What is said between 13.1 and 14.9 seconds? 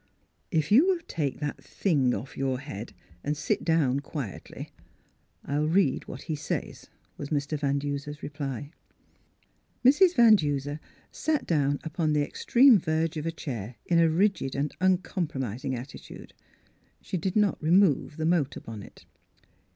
of a chair in a rigid and